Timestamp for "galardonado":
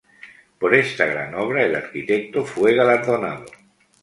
2.73-3.45